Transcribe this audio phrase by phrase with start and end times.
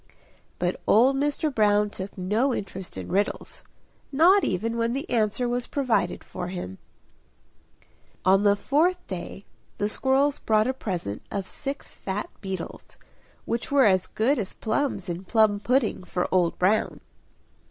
[0.57, 1.53] '"But old Mr.
[1.53, 3.63] Brown took no interest in riddles
[4.11, 6.79] not even when the answer was provided for him.
[8.25, 9.45] On the fourth day
[9.77, 12.97] the squirrels brought a present of six fat beetles,
[13.45, 16.99] which were as good as plums in plum pudding for Old Brown.